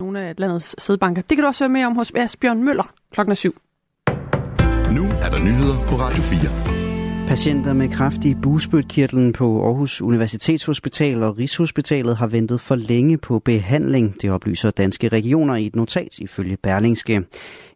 nogle 0.00 0.20
af 0.20 0.34
landets 0.38 0.82
sædbanker. 0.82 1.22
Det 1.22 1.36
kan 1.36 1.42
du 1.42 1.46
også 1.46 1.64
høre 1.64 1.72
mere 1.72 1.86
om 1.86 1.96
hos 1.96 2.12
Asbjørn 2.14 2.62
Møller 2.62 2.92
klokken 3.12 3.36
7. 3.36 3.54
Nu 4.96 5.02
er 5.22 5.30
der 5.30 5.38
nyheder 5.38 5.86
på 5.88 5.94
Radio 5.94 6.22
4. 6.22 7.28
Patienter 7.28 7.72
med 7.72 7.88
kræft 7.88 8.24
i 8.24 8.34
bugspytkirtlen 8.34 9.32
på 9.32 9.64
Aarhus 9.66 10.02
Universitetshospital 10.02 11.22
og 11.22 11.38
Rigshospitalet 11.38 12.16
har 12.16 12.26
ventet 12.26 12.60
for 12.60 12.74
længe 12.74 13.18
på 13.18 13.38
behandling. 13.38 14.22
Det 14.22 14.30
oplyser 14.30 14.70
danske 14.70 15.08
regioner 15.08 15.54
i 15.54 15.66
et 15.66 15.76
notat 15.76 16.18
ifølge 16.18 16.56
Berlingske. 16.56 17.22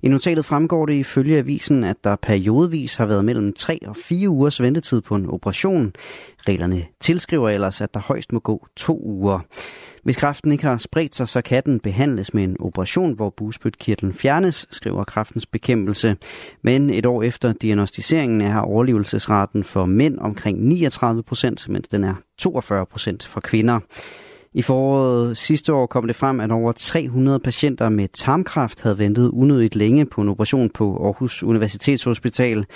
I 0.02 0.09
notatet 0.09 0.45
fremgår 0.45 0.86
det 0.86 0.95
ifølge 0.95 1.39
avisen, 1.39 1.84
at 1.84 2.04
der 2.04 2.16
periodevis 2.16 2.95
har 2.95 3.07
været 3.07 3.25
mellem 3.25 3.52
3 3.52 3.79
og 3.86 3.96
4 3.96 4.29
ugers 4.29 4.62
ventetid 4.62 5.00
på 5.00 5.14
en 5.14 5.30
operation. 5.30 5.93
Reglerne 6.48 6.84
tilskriver 7.00 7.48
ellers, 7.48 7.80
at 7.80 7.95
der 7.95 8.00
højst 8.00 8.32
må 8.32 8.39
gå 8.39 8.66
to 8.77 9.00
uger. 9.04 9.41
Hvis 10.02 10.16
kræften 10.16 10.52
ikke 10.52 10.64
har 10.64 10.78
spredt 10.78 11.14
sig, 11.14 11.28
så 11.28 11.42
kan 11.42 11.62
den 11.66 11.80
behandles 11.80 12.34
med 12.34 12.44
en 12.44 12.56
operation, 12.60 13.12
hvor 13.14 13.30
bugspytkirtlen 13.30 14.14
fjernes, 14.14 14.66
skriver 14.70 15.04
kræftens 15.04 15.46
bekæmpelse. 15.46 16.16
Men 16.62 16.90
et 16.90 17.06
år 17.06 17.22
efter 17.22 17.52
diagnostiseringen 17.52 18.40
er 18.40 18.58
overlevelsesraten 18.58 19.64
for 19.64 19.86
mænd 19.86 20.18
omkring 20.18 20.64
39 20.64 21.22
procent, 21.22 21.68
mens 21.68 21.88
den 21.88 22.04
er 22.04 22.14
42 22.38 22.86
procent 22.86 23.26
for 23.26 23.40
kvinder. 23.40 23.80
I 24.54 24.62
foråret 24.62 25.36
sidste 25.36 25.74
år 25.74 25.86
kom 25.86 26.07
det 26.07 26.16
frem, 26.16 26.40
at 26.40 26.50
over 26.50 26.72
300 26.72 27.38
patienter 27.38 27.88
med 27.88 28.08
tarmkræft 28.08 28.82
havde 28.82 28.98
ventet 28.98 29.30
unødigt 29.30 29.76
længe 29.76 30.07
på 30.07 30.21
en 30.21 30.29
operation 30.29 30.71
på 30.71 31.04
Aarhus 31.04 31.43
Universitetshospital. 31.43 32.66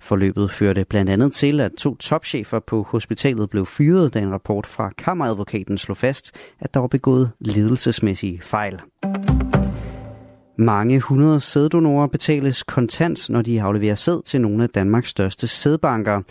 Forløbet 0.00 0.50
førte 0.50 0.84
blandt 0.84 1.10
andet 1.10 1.32
til, 1.32 1.60
at 1.60 1.72
to 1.72 1.96
topchefer 1.96 2.58
på 2.58 2.82
hospitalet 2.82 3.50
blev 3.50 3.66
fyret, 3.66 4.14
da 4.14 4.18
en 4.18 4.32
rapport 4.32 4.66
fra 4.66 4.90
kammeradvokaten 4.98 5.78
slog 5.78 5.96
fast, 5.96 6.36
at 6.60 6.74
der 6.74 6.80
var 6.80 6.86
begået 6.86 7.30
ledelsesmæssige 7.40 8.40
fejl. 8.42 8.80
Mange 10.58 11.00
hundrede 11.00 11.40
sæddonorer 11.40 12.06
betales 12.06 12.62
kontant, 12.62 13.30
når 13.30 13.42
de 13.42 13.62
afleverer 13.62 13.94
sæd 13.94 14.22
til 14.24 14.40
nogle 14.40 14.62
af 14.62 14.68
Danmarks 14.68 15.08
største 15.08 15.46
sædbanker. 15.46 16.22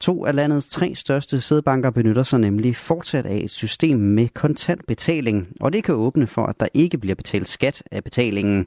To 0.00 0.26
af 0.26 0.34
landets 0.34 0.66
tre 0.66 0.94
største 0.94 1.40
sædbanker 1.40 1.90
benytter 1.90 2.22
sig 2.22 2.40
nemlig 2.40 2.76
fortsat 2.76 3.26
af 3.26 3.40
et 3.44 3.50
system 3.50 3.98
med 3.98 4.28
kontantbetaling, 4.28 5.48
og 5.60 5.72
det 5.72 5.84
kan 5.84 5.94
åbne 5.94 6.26
for, 6.26 6.46
at 6.46 6.60
der 6.60 6.66
ikke 6.74 6.98
bliver 6.98 7.14
betalt 7.14 7.48
skat 7.48 7.82
af 7.90 8.04
betalingen. 8.04 8.66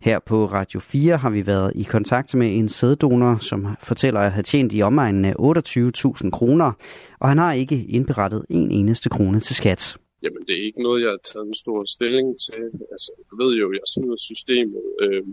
Her 0.00 0.18
på 0.26 0.46
Radio 0.46 0.80
4 0.80 1.16
har 1.16 1.30
vi 1.30 1.46
været 1.46 1.72
i 1.74 1.82
kontakt 1.82 2.34
med 2.34 2.56
en 2.58 2.68
sæddonor, 2.68 3.36
som 3.40 3.66
fortæller 3.82 4.20
at 4.20 4.32
have 4.32 4.42
tjent 4.42 4.72
i 4.74 4.82
omegnen 4.82 5.24
af 5.24 5.34
28.000 5.38 6.30
kroner, 6.30 6.72
og 7.20 7.28
han 7.28 7.38
har 7.38 7.52
ikke 7.52 7.84
indberettet 7.84 8.44
en 8.48 8.70
eneste 8.70 9.08
krone 9.08 9.40
til 9.40 9.56
skat. 9.56 9.96
Jamen, 10.22 10.42
det 10.46 10.54
er 10.58 10.64
ikke 10.68 10.82
noget, 10.82 11.02
jeg 11.02 11.10
har 11.10 11.22
taget 11.30 11.46
en 11.46 11.60
stor 11.64 11.78
stilling 11.96 12.28
til. 12.46 12.64
Altså, 12.94 13.10
jeg 13.18 13.36
ved 13.42 13.52
jo, 13.62 13.66
jeg 13.72 13.86
snyder 13.94 14.18
systemet, 14.30 14.82
øh, 15.02 15.24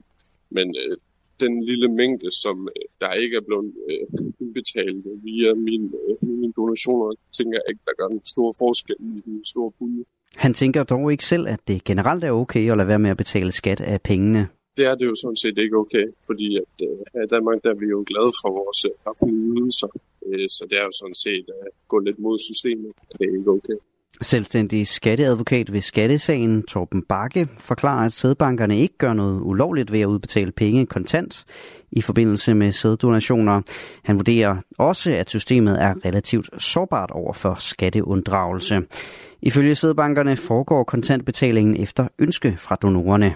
men 0.49 0.67
øh, 0.83 0.97
den 1.39 1.53
lille 1.69 1.87
mængde, 1.99 2.29
som 2.43 2.57
øh, 2.75 2.85
der 3.01 3.11
ikke 3.23 3.35
er 3.37 3.45
blevet 3.47 3.73
øh, 3.89 4.05
indbetalt 4.41 5.05
via 5.23 5.53
min, 5.53 5.83
øh, 6.03 6.29
mine 6.29 6.53
donationer, 6.59 7.07
tænker 7.37 7.55
jeg 7.59 7.67
ikke, 7.71 7.83
der 7.85 7.95
gør 7.99 8.07
en 8.07 8.25
stor 8.25 8.49
forskel 8.63 8.95
i 8.99 9.21
den 9.25 9.45
store 9.45 9.71
pulje. 9.77 10.03
Han 10.35 10.53
tænker 10.53 10.83
dog 10.83 11.11
ikke 11.11 11.25
selv, 11.33 11.47
at 11.47 11.61
det 11.67 11.83
generelt 11.83 12.23
er 12.23 12.31
okay 12.31 12.71
at 12.71 12.77
lade 12.77 12.87
være 12.87 13.03
med 13.05 13.09
at 13.09 13.17
betale 13.17 13.51
skat 13.51 13.81
af 13.81 14.01
pengene. 14.01 14.47
Det 14.77 14.85
er 14.85 14.95
det 14.95 15.05
jo 15.05 15.15
sådan 15.15 15.35
set 15.35 15.57
ikke 15.57 15.77
okay, 15.77 16.05
fordi 16.25 16.47
at, 16.63 16.75
øh, 16.87 16.97
her 17.13 17.23
i 17.23 17.31
Danmark 17.35 17.63
der 17.63 17.69
er 17.69 17.79
vi 17.83 17.85
jo 17.85 18.03
glade 18.07 18.31
for 18.41 18.49
vores 18.59 18.79
øh, 18.89 18.91
offentlige 19.09 19.43
ydelser, 19.53 19.89
øh, 20.27 20.47
så 20.55 20.61
det 20.69 20.77
er 20.81 20.85
jo 20.89 20.93
sådan 21.01 21.19
set 21.25 21.45
at 21.61 21.67
gå 21.87 21.97
lidt 21.99 22.19
mod 22.19 22.37
systemet, 22.49 22.91
at 23.09 23.19
det 23.19 23.25
er 23.29 23.37
ikke 23.39 23.51
okay. 23.57 23.77
Selvstændig 24.21 24.87
skatteadvokat 24.87 25.73
ved 25.73 25.81
skattesagen 25.81 26.63
Torben 26.63 27.03
Bakke 27.09 27.47
forklarer, 27.57 28.05
at 28.05 28.13
sædbankerne 28.13 28.77
ikke 28.77 28.97
gør 28.97 29.13
noget 29.13 29.41
ulovligt 29.41 29.91
ved 29.91 29.99
at 29.99 30.05
udbetale 30.05 30.51
penge 30.51 30.85
kontant 30.85 31.45
i 31.91 32.01
forbindelse 32.01 32.53
med 32.53 32.71
sæddonationer. 32.71 33.61
Han 34.03 34.15
vurderer 34.15 34.57
også, 34.77 35.11
at 35.11 35.29
systemet 35.29 35.81
er 35.81 35.93
relativt 36.05 36.49
sårbart 36.61 37.11
over 37.11 37.33
for 37.33 37.55
skatteunddragelse. 37.59 38.81
Ifølge 39.41 39.75
sædbankerne 39.75 40.37
foregår 40.37 40.83
kontantbetalingen 40.83 41.77
efter 41.77 42.07
ønske 42.19 42.55
fra 42.57 42.75
donorerne. 42.75 43.35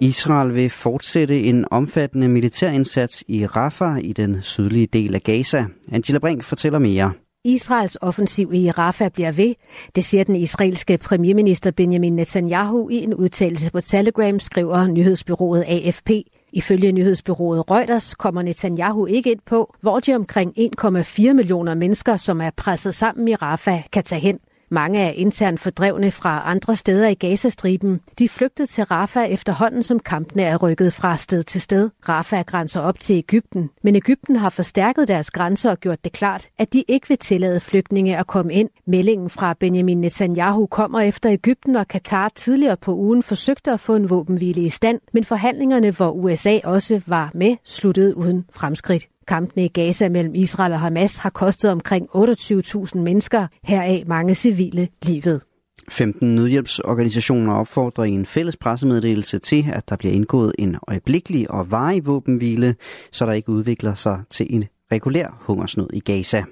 Israel 0.00 0.54
vil 0.54 0.70
fortsætte 0.70 1.42
en 1.42 1.64
omfattende 1.70 2.28
militærindsats 2.28 3.24
i 3.28 3.46
Rafah 3.46 3.98
i 4.02 4.12
den 4.12 4.42
sydlige 4.42 4.86
del 4.86 5.14
af 5.14 5.22
Gaza. 5.22 5.64
Angela 5.92 6.18
Brink 6.18 6.42
fortæller 6.42 6.78
mere. 6.78 7.12
Israels 7.46 7.96
offensiv 8.00 8.52
i 8.54 8.70
Rafah 8.70 9.10
bliver 9.10 9.32
ved. 9.32 9.54
Det 9.96 10.04
siger 10.04 10.24
den 10.24 10.36
israelske 10.36 10.98
premierminister 10.98 11.70
Benjamin 11.70 12.16
Netanyahu 12.16 12.88
i 12.88 12.96
en 12.96 13.14
udtalelse 13.14 13.72
på 13.72 13.80
Telegram, 13.80 14.40
skriver 14.40 14.86
nyhedsbyrået 14.86 15.64
AFP. 15.68 16.10
Ifølge 16.52 16.92
nyhedsbyrået 16.92 17.70
Reuters 17.70 18.14
kommer 18.14 18.42
Netanyahu 18.42 19.06
ikke 19.06 19.30
ind 19.30 19.40
på, 19.46 19.74
hvor 19.80 20.00
de 20.00 20.14
omkring 20.14 20.54
1,4 20.58 21.32
millioner 21.32 21.74
mennesker, 21.74 22.16
som 22.16 22.40
er 22.40 22.50
presset 22.56 22.94
sammen 22.94 23.28
i 23.28 23.34
Rafah, 23.34 23.82
kan 23.92 24.04
tage 24.04 24.20
hen. 24.20 24.38
Mange 24.74 25.00
er 25.00 25.10
internt 25.10 25.60
fordrevne 25.60 26.10
fra 26.10 26.42
andre 26.44 26.74
steder 26.74 27.08
i 27.08 27.14
Gazastriben. 27.14 28.00
De 28.18 28.28
flygtede 28.28 28.66
til 28.66 28.84
Rafah 28.84 29.30
efterhånden, 29.30 29.82
som 29.82 29.98
kampene 29.98 30.42
er 30.42 30.56
rykket 30.56 30.92
fra 30.92 31.16
sted 31.16 31.42
til 31.42 31.60
sted. 31.60 31.90
Rafah 32.08 32.44
grænser 32.44 32.80
op 32.80 33.00
til 33.00 33.16
Ægypten, 33.16 33.70
men 33.82 33.96
Ægypten 33.96 34.36
har 34.36 34.50
forstærket 34.50 35.08
deres 35.08 35.30
grænser 35.30 35.70
og 35.70 35.80
gjort 35.80 36.04
det 36.04 36.12
klart, 36.12 36.48
at 36.58 36.72
de 36.72 36.84
ikke 36.88 37.08
vil 37.08 37.18
tillade 37.18 37.60
flygtninge 37.60 38.16
at 38.16 38.26
komme 38.26 38.54
ind. 38.54 38.70
Meldingen 38.86 39.30
fra 39.30 39.54
Benjamin 39.60 40.00
Netanyahu 40.00 40.66
kommer 40.66 41.00
efter 41.00 41.32
Ægypten 41.32 41.76
og 41.76 41.88
Katar 41.88 42.28
tidligere 42.34 42.76
på 42.76 42.94
ugen 42.94 43.22
forsøgte 43.22 43.72
at 43.72 43.80
få 43.80 43.96
en 43.96 44.10
våbenhvile 44.10 44.62
i 44.62 44.68
stand, 44.68 45.00
men 45.12 45.24
forhandlingerne, 45.24 45.90
hvor 45.90 46.10
USA 46.10 46.58
også 46.64 47.00
var 47.06 47.30
med, 47.34 47.56
sluttede 47.64 48.16
uden 48.16 48.44
fremskridt. 48.52 49.08
Kampene 49.26 49.64
i 49.64 49.68
Gaza 49.68 50.08
mellem 50.08 50.34
Israel 50.34 50.72
og 50.72 50.80
Hamas 50.80 51.16
har 51.16 51.30
kostet 51.30 51.70
omkring 51.70 52.08
28.000 52.14 52.98
mennesker, 52.98 53.46
heraf 53.64 54.04
mange 54.06 54.34
civile, 54.34 54.88
livet. 55.02 55.42
15 55.88 56.34
nødhjælpsorganisationer 56.34 57.54
opfordrer 57.54 58.04
i 58.04 58.10
en 58.10 58.26
fælles 58.26 58.56
pressemeddelelse 58.56 59.38
til, 59.38 59.64
at 59.72 59.88
der 59.88 59.96
bliver 59.96 60.14
indgået 60.14 60.52
en 60.58 60.76
øjeblikkelig 60.88 61.50
og 61.50 61.70
varig 61.70 62.06
våbenhvile, 62.06 62.74
så 63.12 63.26
der 63.26 63.32
ikke 63.32 63.48
udvikler 63.48 63.94
sig 63.94 64.22
til 64.30 64.46
en 64.54 64.64
regulær 64.92 65.38
hungersnød 65.40 65.88
i 65.92 66.00
Gaza. 66.00 66.44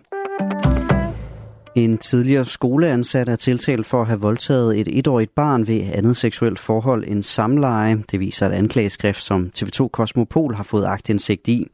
En 1.74 1.98
tidligere 1.98 2.44
skoleansat 2.44 3.28
er 3.28 3.36
tiltalt 3.36 3.86
for 3.86 4.00
at 4.00 4.06
have 4.06 4.20
voldtaget 4.20 4.80
et 4.80 4.98
etårigt 4.98 5.34
barn 5.34 5.66
ved 5.66 5.80
andet 5.94 6.16
seksuelt 6.16 6.58
forhold 6.58 7.04
end 7.08 7.22
samleje. 7.22 8.04
Det 8.10 8.20
viser 8.20 8.46
et 8.46 8.52
anklageskrift, 8.52 9.22
som 9.22 9.50
TV2 9.58 9.88
Kosmopol 9.88 10.54
har 10.54 10.64
fået 10.64 10.84
agtindsigt 10.84 11.48
i. 11.48 11.66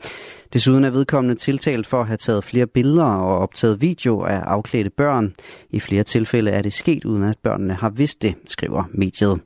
Desuden 0.53 0.84
er 0.84 0.91
vedkommende 0.91 1.34
tiltalt 1.34 1.86
for 1.86 2.00
at 2.00 2.06
have 2.06 2.16
taget 2.16 2.44
flere 2.44 2.66
billeder 2.66 3.04
og 3.04 3.38
optaget 3.38 3.81
video 3.81 4.22
af 4.22 4.38
afklædte 4.38 4.91
børn. 4.91 5.34
I 5.70 5.81
flere 5.81 6.03
tilfælde 6.03 6.50
er 6.50 6.62
det 6.62 6.72
sket, 6.72 7.04
uden 7.04 7.22
at 7.22 7.38
børnene 7.42 7.75
har 7.75 7.91
vidst 7.91 8.22
det, 8.22 8.34
skriver 8.47 8.84
mediet. 8.92 9.41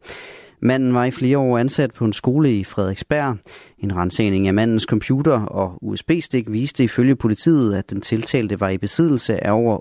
Manden 0.64 0.94
var 0.94 1.04
i 1.04 1.10
flere 1.10 1.38
år 1.38 1.58
ansat 1.58 1.92
på 1.92 2.04
en 2.04 2.12
skole 2.12 2.58
i 2.58 2.64
Frederiksberg. 2.64 3.36
En 3.78 3.96
rensagning 3.96 4.48
af 4.48 4.54
mandens 4.54 4.82
computer 4.82 5.40
og 5.40 5.78
USB-stik 5.82 6.52
viste 6.52 6.84
ifølge 6.84 7.16
politiet, 7.16 7.74
at 7.74 7.90
den 7.90 8.00
tiltalte 8.00 8.60
var 8.60 8.68
i 8.68 8.78
besiddelse 8.78 9.46
af 9.46 9.52
over 9.52 9.78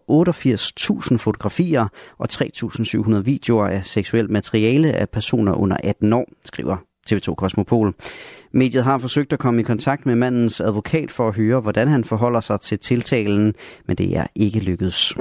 88.000 1.12 1.18
fotografier 1.18 1.88
og 2.18 2.28
3.700 2.32 3.20
videoer 3.20 3.68
af 3.68 3.86
seksuelt 3.86 4.30
materiale 4.30 4.92
af 4.94 5.10
personer 5.10 5.54
under 5.54 5.78
18 5.84 6.14
år, 6.14 6.26
skriver 6.46 6.78
TV2 7.10 7.34
Kosmopol. 7.34 7.94
Mediet 8.54 8.84
har 8.84 8.98
forsøgt 8.98 9.34
at 9.34 9.40
komme 9.40 9.62
i 9.62 9.64
kontakt 9.64 10.06
med 10.06 10.16
mandens 10.16 10.62
advokat 10.62 11.12
for 11.12 11.28
at 11.28 11.36
høre, 11.36 11.60
hvordan 11.60 11.88
han 11.88 12.04
forholder 12.04 12.40
sig 12.40 12.60
til 12.60 12.80
tiltalen, 12.80 13.54
men 13.88 13.98
det 13.98 14.18
er 14.18 14.28
ikke 14.36 14.60
lykkedes. 14.60 15.14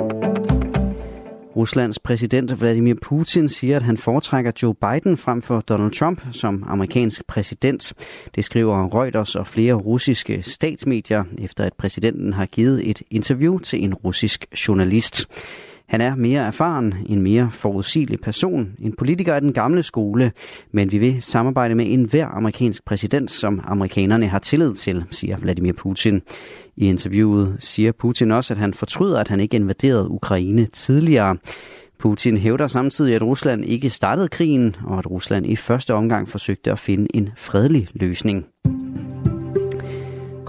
Ruslands 1.57 1.99
præsident 1.99 2.61
Vladimir 2.61 2.95
Putin 3.03 3.49
siger, 3.49 3.77
at 3.77 3.83
han 3.83 3.99
foretrækker 3.99 4.53
Joe 4.63 4.75
Biden 4.75 5.17
frem 5.17 5.43
for 5.43 5.61
Donald 5.61 5.93
Trump 5.93 6.23
som 6.33 6.65
amerikansk 6.67 7.27
præsident. 7.27 7.93
Det 8.35 8.45
skriver 8.45 8.95
Reuters 8.95 9.37
og 9.37 9.47
flere 9.47 9.75
russiske 9.75 10.43
statsmedier, 10.43 11.25
efter 11.39 11.65
at 11.65 11.73
præsidenten 11.73 12.33
har 12.33 12.47
givet 12.47 12.91
et 12.91 13.03
interview 13.11 13.59
til 13.59 13.85
en 13.85 13.95
russisk 13.95 14.47
journalist. 14.69 15.27
Han 15.91 16.01
er 16.01 16.15
mere 16.15 16.47
erfaren, 16.47 16.95
en 17.07 17.23
mere 17.23 17.51
forudsigelig 17.53 18.21
person, 18.21 18.73
en 18.79 18.93
politiker 18.99 19.35
af 19.35 19.41
den 19.41 19.53
gamle 19.53 19.83
skole, 19.83 20.33
men 20.73 20.93
vi 20.93 20.99
vil 20.99 21.23
samarbejde 21.23 21.75
med 21.75 21.85
enhver 21.89 22.27
amerikansk 22.27 22.85
præsident, 22.85 23.31
som 23.31 23.61
amerikanerne 23.65 24.27
har 24.27 24.39
tillid 24.39 24.75
til, 24.75 25.05
siger 25.11 25.37
Vladimir 25.37 25.73
Putin. 25.73 26.23
I 26.77 26.87
interviewet 26.87 27.57
siger 27.59 27.93
Putin 27.93 28.31
også, 28.31 28.55
at 28.55 28.59
han 28.59 28.75
fortryder, 28.75 29.21
at 29.21 29.29
han 29.29 29.41
ikke 29.41 29.57
invaderede 29.57 30.11
Ukraine 30.11 30.67
tidligere. 30.67 31.37
Putin 31.99 32.37
hævder 32.37 32.69
samtidig, 32.69 33.15
at 33.15 33.23
Rusland 33.23 33.65
ikke 33.65 33.91
startede 33.91 34.29
krigen, 34.29 34.77
og 34.85 34.99
at 34.99 35.11
Rusland 35.11 35.47
i 35.47 35.57
første 35.57 35.95
omgang 35.95 36.29
forsøgte 36.29 36.73
at 36.73 36.79
finde 36.79 37.17
en 37.17 37.31
fredelig 37.37 37.89
løsning. 37.93 38.47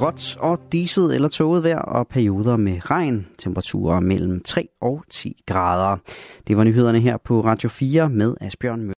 Gråt 0.01 0.37
og 0.39 0.59
diset 0.71 1.15
eller 1.15 1.29
tåget 1.29 1.63
vejr 1.63 1.79
og 1.79 2.07
perioder 2.07 2.57
med 2.57 2.89
regn. 2.91 3.27
Temperaturer 3.37 3.99
mellem 3.99 4.39
3 4.45 4.67
og 4.81 5.03
10 5.09 5.43
grader. 5.47 5.97
Det 6.47 6.57
var 6.57 6.63
nyhederne 6.63 6.99
her 6.99 7.17
på 7.17 7.41
Radio 7.41 7.69
4 7.69 8.09
med 8.09 8.35
Asbjørn 8.41 8.79
Møller. 8.79 8.93